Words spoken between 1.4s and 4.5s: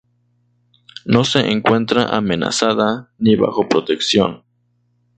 encuentra amenazada ni bajo protección.